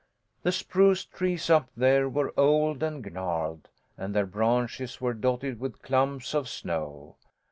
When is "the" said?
0.41-0.51